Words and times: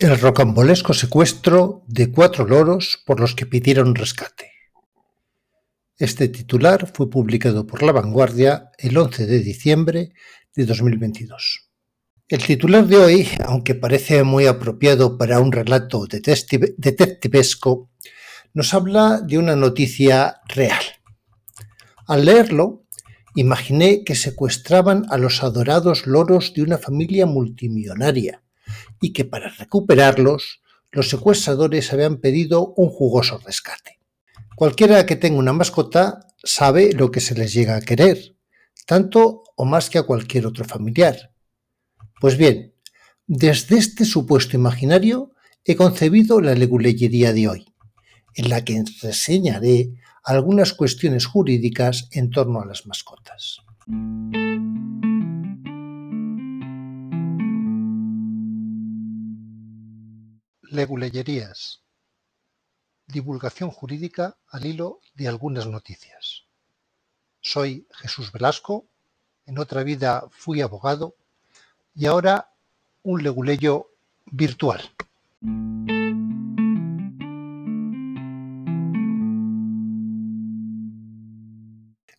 El 0.00 0.18
rocambolesco 0.18 0.94
secuestro 0.94 1.84
de 1.86 2.10
cuatro 2.10 2.46
loros 2.46 3.02
por 3.04 3.20
los 3.20 3.34
que 3.34 3.44
pidieron 3.44 3.94
rescate. 3.94 4.50
Este 5.98 6.28
titular 6.28 6.90
fue 6.94 7.10
publicado 7.10 7.66
por 7.66 7.82
La 7.82 7.92
Vanguardia 7.92 8.70
el 8.78 8.96
11 8.96 9.26
de 9.26 9.40
diciembre 9.40 10.14
de 10.56 10.64
2022. 10.64 11.68
El 12.28 12.42
titular 12.42 12.86
de 12.86 12.96
hoy, 12.96 13.28
aunque 13.44 13.74
parece 13.74 14.22
muy 14.22 14.46
apropiado 14.46 15.18
para 15.18 15.38
un 15.38 15.52
relato 15.52 16.06
detectivesco, 16.06 17.90
nos 18.54 18.72
habla 18.72 19.20
de 19.20 19.36
una 19.36 19.54
noticia 19.54 20.40
real. 20.48 20.82
Al 22.06 22.24
leerlo, 22.24 22.86
imaginé 23.34 24.02
que 24.02 24.14
secuestraban 24.14 25.04
a 25.10 25.18
los 25.18 25.42
adorados 25.42 26.06
loros 26.06 26.54
de 26.54 26.62
una 26.62 26.78
familia 26.78 27.26
multimillonaria 27.26 28.42
y 29.00 29.12
que 29.12 29.24
para 29.24 29.48
recuperarlos 29.48 30.60
los 30.92 31.08
secuestradores 31.08 31.92
habían 31.92 32.18
pedido 32.18 32.74
un 32.76 32.90
jugoso 32.90 33.38
rescate. 33.38 33.98
Cualquiera 34.56 35.06
que 35.06 35.16
tenga 35.16 35.38
una 35.38 35.52
mascota 35.52 36.20
sabe 36.42 36.92
lo 36.92 37.10
que 37.10 37.20
se 37.20 37.34
les 37.34 37.52
llega 37.52 37.76
a 37.76 37.80
querer, 37.80 38.36
tanto 38.86 39.44
o 39.56 39.64
más 39.64 39.88
que 39.88 39.98
a 39.98 40.02
cualquier 40.02 40.46
otro 40.46 40.64
familiar. 40.64 41.32
Pues 42.20 42.36
bien, 42.36 42.74
desde 43.26 43.78
este 43.78 44.04
supuesto 44.04 44.56
imaginario 44.56 45.32
he 45.64 45.76
concebido 45.76 46.40
la 46.40 46.54
leguleyería 46.54 47.32
de 47.32 47.48
hoy, 47.48 47.74
en 48.34 48.48
la 48.48 48.64
que 48.64 48.82
reseñaré 49.02 49.92
algunas 50.24 50.72
cuestiones 50.72 51.26
jurídicas 51.26 52.08
en 52.12 52.30
torno 52.30 52.60
a 52.60 52.66
las 52.66 52.86
mascotas. 52.86 53.60
Leguleyerías. 60.70 61.82
Divulgación 63.08 63.70
jurídica 63.70 64.36
al 64.48 64.66
hilo 64.66 65.00
de 65.14 65.26
algunas 65.26 65.66
noticias. 65.66 66.44
Soy 67.40 67.88
Jesús 67.90 68.30
Velasco, 68.30 68.86
en 69.46 69.58
otra 69.58 69.82
vida 69.82 70.28
fui 70.30 70.60
abogado 70.60 71.16
y 71.96 72.06
ahora 72.06 72.52
un 73.02 73.24
leguleyo 73.24 73.90
virtual. 74.26 74.80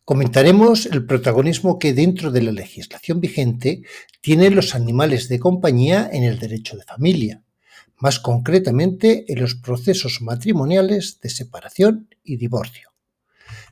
Comentaremos 0.04 0.84
el 0.84 1.06
protagonismo 1.06 1.78
que 1.78 1.94
dentro 1.94 2.30
de 2.30 2.42
la 2.42 2.52
legislación 2.52 3.18
vigente 3.18 3.82
tienen 4.20 4.54
los 4.54 4.74
animales 4.74 5.30
de 5.30 5.38
compañía 5.38 6.10
en 6.12 6.24
el 6.24 6.38
derecho 6.38 6.76
de 6.76 6.84
familia 6.84 7.42
más 8.02 8.18
concretamente 8.18 9.32
en 9.32 9.40
los 9.40 9.54
procesos 9.54 10.22
matrimoniales 10.22 11.20
de 11.20 11.30
separación 11.30 12.08
y 12.24 12.36
divorcio. 12.36 12.88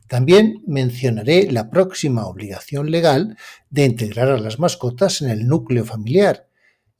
También 0.06 0.62
mencionaré 0.68 1.50
la 1.50 1.68
próxima 1.68 2.26
obligación 2.26 2.92
legal 2.92 3.36
de 3.70 3.86
integrar 3.86 4.28
a 4.28 4.38
las 4.38 4.60
mascotas 4.60 5.20
en 5.20 5.30
el 5.30 5.48
núcleo 5.48 5.84
familiar 5.84 6.46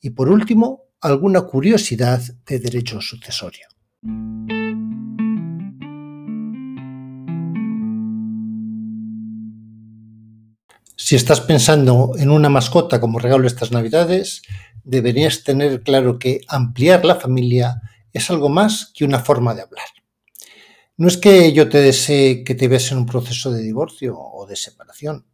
y 0.01 0.11
por 0.11 0.29
último 0.29 0.87
alguna 1.01 1.43
curiosidad 1.43 2.21
de 2.47 2.59
derecho 2.59 3.01
sucesorio. 3.01 3.69
Si 10.97 11.17
estás 11.17 11.41
pensando 11.41 12.13
en 12.19 12.31
una 12.31 12.49
mascota 12.49 13.01
como 13.01 13.19
regalo 13.19 13.47
estas 13.47 13.73
navidades, 13.73 14.43
deberías 14.85 15.45
tener 15.45 15.83
claro 15.83 16.19
que 16.19 16.41
ampliar 16.49 17.05
la 17.05 17.17
familia 17.17 17.81
es 18.13 18.31
algo 18.31 18.49
más 18.49 18.93
que 18.95 19.05
una 19.05 19.21
forma 19.21 19.55
de 19.55 19.63
hablar. 19.63 19.87
No 20.97 21.09
es 21.09 21.17
que 21.17 21.53
yo 21.53 21.69
te 21.69 21.79
desee 21.79 22.45
que 22.45 22.55
te 22.55 22.69
veas 22.69 22.93
en 22.93 22.99
un 22.99 23.07
proceso 23.07 23.51
de 23.51 23.63
divorcio 23.63 24.19
o 24.19 24.47
de 24.47 24.57
separación, 24.57 25.27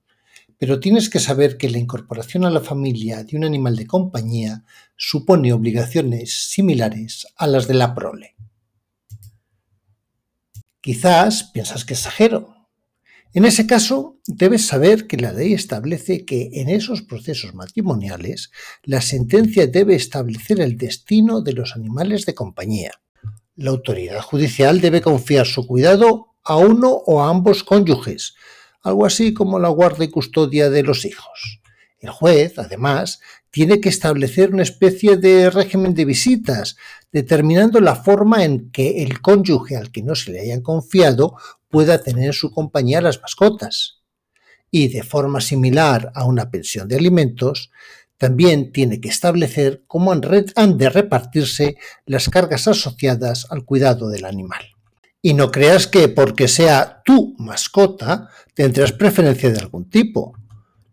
pero 0.59 0.81
tienes 0.81 1.11
que 1.11 1.21
saber 1.21 1.59
que 1.59 1.69
la 1.69 1.79
incorporación 1.79 2.45
a 2.45 2.51
la 2.51 2.61
familia 2.61 3.25
de 3.25 3.37
un 3.37 3.45
animal 3.45 3.77
de 3.77 3.87
compañía 3.87 4.65
supone 4.97 5.53
obligaciones 5.53 6.51
similares 6.51 7.27
a 7.37 7.47
las 7.47 7.67
de 7.67 7.75
la 7.75 7.95
prole. 7.95 8.37
Quizás 10.81 11.45
piensas 11.45 11.85
que 11.85 11.95
exagero, 11.95 12.56
en 13.33 13.45
ese 13.45 13.67
caso, 13.67 14.19
debes 14.27 14.67
saber 14.67 15.07
que 15.07 15.17
la 15.17 15.33
ley 15.33 15.53
establece 15.53 16.25
que 16.25 16.51
en 16.55 16.69
esos 16.69 17.03
procesos 17.03 17.55
matrimoniales 17.55 18.51
la 18.83 19.01
sentencia 19.01 19.67
debe 19.67 19.95
establecer 19.95 20.61
el 20.61 20.77
destino 20.77 21.43
de 21.43 21.53
los 21.53 21.77
animales 21.77 22.25
de 22.25 22.35
compañía. 22.35 22.93
La 23.57 23.71
autoridad 23.71 24.23
judicial 24.23 24.81
debe 24.81 25.01
confiar 25.01 25.47
su 25.47 25.67
cuidado 25.67 26.35
a 26.43 26.57
uno 26.57 26.91
o 26.91 27.23
a 27.23 27.29
ambos 27.29 27.65
cónyuges, 27.65 28.35
algo 28.83 29.05
así 29.05 29.35
como 29.35 29.59
la 29.59 29.69
guarda 29.69 30.05
y 30.05 30.09
custodia 30.09 30.71
de 30.71 30.83
los 30.83 31.05
hijos. 31.05 31.61
El 31.99 32.11
juez, 32.11 32.59
además, 32.59 33.21
tiene 33.51 33.81
que 33.81 33.89
establecer 33.89 34.53
una 34.53 34.63
especie 34.63 35.17
de 35.17 35.51
régimen 35.51 35.95
de 35.95 36.05
visitas, 36.05 36.77
determinando 37.11 37.81
la 37.81 37.97
forma 37.97 38.45
en 38.45 38.71
que 38.71 39.03
el 39.03 39.21
cónyuge 39.21 39.77
al 39.77 39.91
que 39.91 40.03
no 40.03 40.15
se 40.15 40.33
le 40.33 40.41
hayan 40.41 40.61
confiado 40.61 41.37
pueda 41.69 42.03
tener 42.03 42.27
en 42.27 42.33
su 42.33 42.51
compañía 42.51 43.01
las 43.01 43.21
mascotas. 43.21 44.03
Y 44.71 44.89
de 44.89 45.03
forma 45.03 45.41
similar 45.41 46.13
a 46.15 46.25
una 46.25 46.51
pensión 46.51 46.87
de 46.89 46.97
alimentos, 46.97 47.71
también 48.19 48.73
tiene 48.73 49.01
que 49.01 49.09
establecer 49.09 49.85
cómo 49.87 50.13
han 50.13 50.79
de 50.79 50.91
repartirse 50.91 51.77
las 52.07 52.29
cargas 52.29 52.67
asociadas 52.67 53.47
al 53.51 53.65
cuidado 53.65 54.09
del 54.09 54.25
animal. 54.25 54.65
Y 55.23 55.35
no 55.35 55.51
creas 55.51 55.87
que 55.87 56.09
porque 56.09 56.49
sea 56.49 57.03
tu 57.05 57.35
mascota 57.39 58.31
tendrás 58.55 58.93
preferencia 58.93 59.51
de 59.51 59.59
algún 59.59 59.91
tipo. 59.91 60.36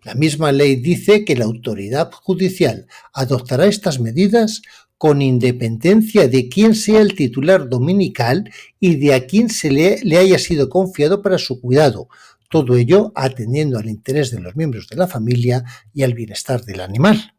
La 0.03 0.15
misma 0.15 0.51
ley 0.51 0.75
dice 0.75 1.23
que 1.23 1.35
la 1.35 1.45
autoridad 1.45 2.11
judicial 2.11 2.87
adoptará 3.13 3.65
estas 3.65 3.99
medidas 3.99 4.61
con 4.97 5.21
independencia 5.21 6.27
de 6.27 6.49
quién 6.49 6.75
sea 6.75 7.01
el 7.01 7.15
titular 7.15 7.69
dominical 7.69 8.51
y 8.79 8.95
de 8.95 9.13
a 9.13 9.25
quién 9.25 9.49
se 9.49 9.71
le, 9.71 9.99
le, 10.03 10.17
haya 10.17 10.39
sido 10.39 10.69
confiado 10.69 11.21
para 11.21 11.37
su 11.37 11.59
cuidado, 11.59 12.07
todo 12.49 12.75
ello 12.75 13.11
atendiendo 13.15 13.79
al 13.79 13.89
interés 13.89 14.31
de 14.31 14.39
los 14.39 14.55
miembros 14.55 14.87
de 14.87 14.95
la 14.95 15.07
familia 15.07 15.63
y 15.93 16.03
al 16.03 16.13
bienestar 16.13 16.63
del 16.63 16.81
animal. 16.81 17.33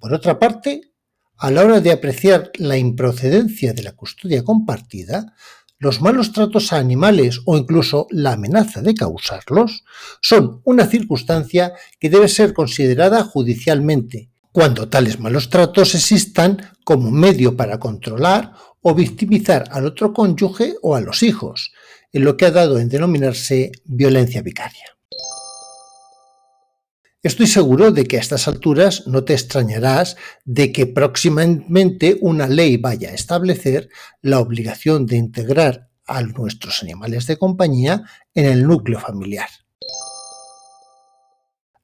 Por 0.00 0.14
otra 0.14 0.38
parte, 0.38 0.90
a 1.36 1.50
la 1.50 1.64
hora 1.64 1.80
de 1.80 1.92
apreciar 1.92 2.50
la 2.56 2.76
improcedencia 2.76 3.72
de 3.72 3.82
la 3.82 3.92
custodia 3.92 4.44
compartida, 4.44 5.34
los 5.80 6.02
malos 6.02 6.32
tratos 6.32 6.72
a 6.72 6.76
animales 6.76 7.40
o 7.46 7.56
incluso 7.56 8.06
la 8.10 8.32
amenaza 8.32 8.82
de 8.82 8.94
causarlos 8.94 9.82
son 10.20 10.60
una 10.64 10.86
circunstancia 10.86 11.72
que 11.98 12.10
debe 12.10 12.28
ser 12.28 12.52
considerada 12.52 13.24
judicialmente 13.24 14.30
cuando 14.52 14.88
tales 14.88 15.18
malos 15.18 15.48
tratos 15.48 15.94
existan 15.94 16.70
como 16.84 17.10
medio 17.10 17.56
para 17.56 17.78
controlar 17.78 18.52
o 18.82 18.94
victimizar 18.94 19.64
al 19.70 19.86
otro 19.86 20.12
cónyuge 20.12 20.74
o 20.82 20.96
a 20.96 21.00
los 21.00 21.22
hijos, 21.22 21.72
en 22.12 22.24
lo 22.24 22.36
que 22.36 22.46
ha 22.46 22.50
dado 22.50 22.78
en 22.78 22.88
denominarse 22.88 23.72
violencia 23.84 24.42
vicaria. 24.42 24.99
Estoy 27.22 27.48
seguro 27.48 27.90
de 27.90 28.06
que 28.06 28.16
a 28.16 28.20
estas 28.20 28.48
alturas 28.48 29.06
no 29.06 29.24
te 29.24 29.34
extrañarás 29.34 30.16
de 30.46 30.72
que 30.72 30.86
próximamente 30.86 32.16
una 32.22 32.46
ley 32.46 32.78
vaya 32.78 33.10
a 33.10 33.14
establecer 33.14 33.90
la 34.22 34.38
obligación 34.38 35.04
de 35.04 35.16
integrar 35.16 35.90
a 36.06 36.22
nuestros 36.22 36.82
animales 36.82 37.26
de 37.26 37.36
compañía 37.36 38.04
en 38.34 38.46
el 38.46 38.66
núcleo 38.66 38.98
familiar. 38.98 39.50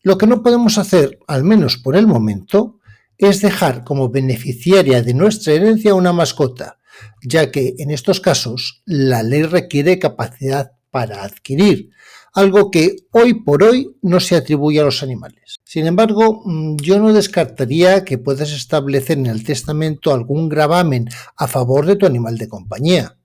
Lo 0.02 0.16
que 0.16 0.26
no 0.26 0.42
podemos 0.42 0.78
hacer, 0.78 1.18
al 1.26 1.44
menos 1.44 1.76
por 1.76 1.96
el 1.96 2.06
momento, 2.06 2.80
es 3.18 3.42
dejar 3.42 3.84
como 3.84 4.08
beneficiaria 4.08 5.02
de 5.02 5.12
nuestra 5.12 5.52
herencia 5.52 5.94
una 5.94 6.14
mascota, 6.14 6.78
ya 7.22 7.50
que 7.50 7.74
en 7.78 7.90
estos 7.90 8.20
casos 8.20 8.82
la 8.86 9.22
ley 9.22 9.42
requiere 9.42 9.98
capacidad 9.98 10.72
para 10.90 11.24
adquirir, 11.24 11.90
algo 12.36 12.70
que 12.70 12.96
hoy 13.12 13.32
por 13.32 13.62
hoy 13.62 13.96
no 14.02 14.20
se 14.20 14.36
atribuye 14.36 14.78
a 14.78 14.84
los 14.84 15.02
animales. 15.02 15.56
Sin 15.64 15.86
embargo, 15.86 16.42
mm, 16.44 16.76
yo 16.76 16.98
no 16.98 17.14
descartaría 17.14 18.04
que 18.04 18.18
puedas 18.18 18.52
establecer 18.52 19.16
en 19.16 19.26
el 19.26 19.42
testamento 19.42 20.12
algún 20.12 20.50
gravamen 20.50 21.08
a 21.34 21.48
favor 21.48 21.86
de 21.86 21.96
tu 21.96 22.04
animal 22.04 22.36
de 22.36 22.46
compañía. 22.46 23.16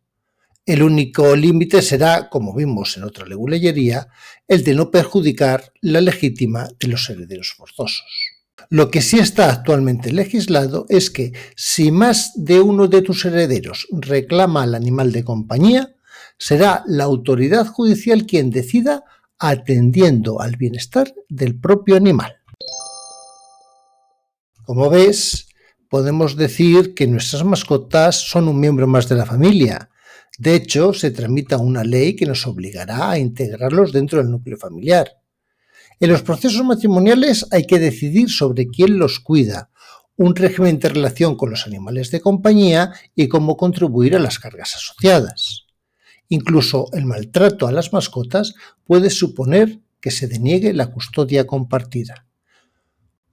El 0.65 0.81
único 0.81 1.35
límite 1.35 1.81
será, 1.81 2.29
como 2.29 2.55
vimos 2.55 2.95
en 2.95 3.03
otra 3.03 3.25
leguleyería, 3.25 4.07
el 4.47 4.63
de 4.63 4.75
no 4.75 4.89
perjudicar 4.89 5.73
la 5.81 5.99
legítima 5.99 6.69
de 6.79 6.87
los 6.87 7.09
herederos 7.09 7.53
forzosos. 7.57 8.05
Lo 8.69 8.89
que 8.89 9.01
sí 9.01 9.19
está 9.19 9.51
actualmente 9.51 10.13
legislado 10.13 10.85
es 10.87 11.11
que 11.11 11.33
si 11.57 11.91
más 11.91 12.31
de 12.35 12.61
uno 12.61 12.87
de 12.87 13.01
tus 13.01 13.25
herederos 13.25 13.87
reclama 13.91 14.63
al 14.63 14.73
animal 14.73 15.11
de 15.11 15.25
compañía, 15.25 15.95
será 16.41 16.83
la 16.87 17.03
autoridad 17.03 17.67
judicial 17.67 18.25
quien 18.25 18.49
decida 18.49 19.03
atendiendo 19.37 20.41
al 20.41 20.55
bienestar 20.55 21.13
del 21.29 21.59
propio 21.59 21.95
animal. 21.95 22.35
Como 24.63 24.89
ves, 24.89 25.49
podemos 25.87 26.35
decir 26.35 26.95
que 26.95 27.05
nuestras 27.05 27.43
mascotas 27.43 28.15
son 28.15 28.47
un 28.47 28.59
miembro 28.59 28.87
más 28.87 29.07
de 29.07 29.17
la 29.17 29.27
familia. 29.27 29.91
De 30.39 30.55
hecho, 30.55 30.93
se 30.93 31.11
tramita 31.11 31.59
una 31.59 31.83
ley 31.83 32.15
que 32.15 32.25
nos 32.25 32.47
obligará 32.47 33.11
a 33.11 33.19
integrarlos 33.19 33.91
dentro 33.91 34.17
del 34.17 34.31
núcleo 34.31 34.57
familiar. 34.57 35.11
En 35.99 36.09
los 36.09 36.23
procesos 36.23 36.65
matrimoniales 36.65 37.45
hay 37.51 37.67
que 37.67 37.77
decidir 37.77 38.31
sobre 38.31 38.65
quién 38.65 38.97
los 38.97 39.19
cuida, 39.19 39.69
un 40.17 40.35
régimen 40.35 40.79
de 40.79 40.89
relación 40.89 41.35
con 41.35 41.51
los 41.51 41.67
animales 41.67 42.09
de 42.09 42.19
compañía 42.19 42.93
y 43.13 43.27
cómo 43.27 43.55
contribuir 43.57 44.15
a 44.15 44.19
las 44.19 44.39
cargas 44.39 44.75
asociadas. 44.75 45.67
Incluso 46.31 46.87
el 46.93 47.05
maltrato 47.05 47.67
a 47.67 47.73
las 47.73 47.91
mascotas 47.91 48.55
puede 48.85 49.09
suponer 49.09 49.81
que 49.99 50.11
se 50.11 50.27
deniegue 50.27 50.71
la 50.71 50.87
custodia 50.87 51.45
compartida. 51.45 52.25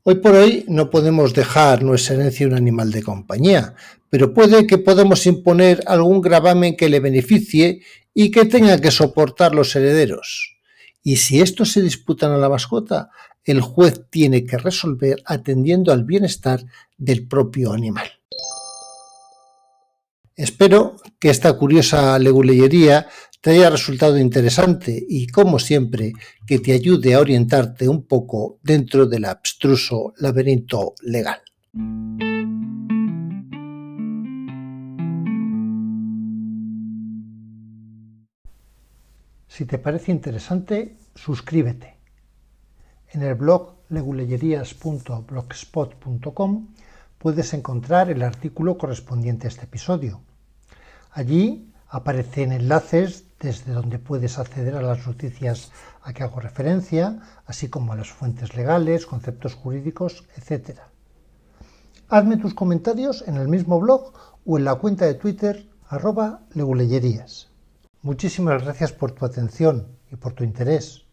Hoy 0.02 0.16
por 0.16 0.34
hoy 0.34 0.64
no 0.66 0.90
podemos 0.90 1.32
dejar 1.32 1.84
nuestra 1.84 2.16
herencia 2.16 2.48
un 2.48 2.54
animal 2.54 2.90
de 2.90 3.04
compañía, 3.04 3.76
pero 4.10 4.34
puede 4.34 4.66
que 4.66 4.78
podamos 4.78 5.26
imponer 5.26 5.80
algún 5.86 6.20
gravamen 6.20 6.76
que 6.76 6.88
le 6.88 6.98
beneficie 6.98 7.82
y 8.14 8.32
que 8.32 8.46
tenga 8.46 8.80
que 8.80 8.90
soportar 8.90 9.54
los 9.54 9.76
herederos. 9.76 10.56
Y 11.04 11.18
si 11.18 11.40
estos 11.40 11.70
se 11.70 11.82
disputan 11.82 12.32
a 12.32 12.36
la 12.36 12.48
mascota, 12.48 13.10
el 13.44 13.60
juez 13.60 14.06
tiene 14.10 14.44
que 14.44 14.58
resolver 14.58 15.22
atendiendo 15.24 15.92
al 15.92 16.02
bienestar 16.02 16.64
del 16.96 17.28
propio 17.28 17.72
animal. 17.72 18.17
Espero 20.38 20.96
que 21.18 21.28
esta 21.30 21.52
curiosa 21.54 22.16
leguleyería 22.16 23.08
te 23.40 23.50
haya 23.50 23.70
resultado 23.70 24.16
interesante 24.18 25.04
y, 25.08 25.26
como 25.26 25.58
siempre, 25.58 26.12
que 26.46 26.60
te 26.60 26.72
ayude 26.72 27.14
a 27.14 27.18
orientarte 27.18 27.88
un 27.88 28.06
poco 28.06 28.60
dentro 28.62 29.06
del 29.06 29.24
abstruso 29.24 30.14
laberinto 30.18 30.94
legal. 31.02 31.40
Si 39.48 39.64
te 39.64 39.78
parece 39.78 40.12
interesante, 40.12 40.98
suscríbete. 41.16 41.96
En 43.10 43.22
el 43.22 43.34
blog 43.34 43.74
leguleyerías.blogspot.com 43.88 46.68
puedes 47.18 47.52
encontrar 47.54 48.08
el 48.08 48.22
artículo 48.22 48.78
correspondiente 48.78 49.48
a 49.48 49.50
este 49.50 49.64
episodio. 49.64 50.22
Allí 51.10 51.72
aparecen 51.88 52.52
enlaces 52.52 53.24
desde 53.40 53.72
donde 53.72 53.98
puedes 53.98 54.38
acceder 54.38 54.74
a 54.76 54.82
las 54.82 55.06
noticias 55.06 55.70
a 56.02 56.12
que 56.12 56.22
hago 56.22 56.40
referencia, 56.40 57.20
así 57.46 57.68
como 57.68 57.92
a 57.92 57.96
las 57.96 58.10
fuentes 58.10 58.54
legales, 58.56 59.06
conceptos 59.06 59.54
jurídicos, 59.54 60.24
etc. 60.36 60.80
Hazme 62.08 62.36
tus 62.36 62.54
comentarios 62.54 63.24
en 63.26 63.36
el 63.36 63.48
mismo 63.48 63.80
blog 63.80 64.12
o 64.44 64.58
en 64.58 64.64
la 64.64 64.74
cuenta 64.76 65.06
de 65.06 65.14
Twitter 65.14 65.68
arroba 65.88 66.40
leguleyerías. 66.54 67.48
Muchísimas 68.02 68.62
gracias 68.62 68.92
por 68.92 69.12
tu 69.12 69.24
atención 69.24 69.86
y 70.10 70.16
por 70.16 70.32
tu 70.32 70.44
interés. 70.44 71.04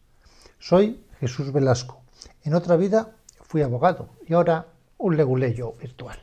Soy 0.60 1.04
Jesús 1.20 1.52
Velasco. 1.52 2.02
En 2.44 2.54
otra 2.54 2.76
vida 2.76 3.16
fui 3.42 3.62
abogado 3.62 4.10
y 4.28 4.34
ahora 4.34 4.68
un 4.98 5.18
leguleyo 5.18 5.74
virtual. 5.74 6.18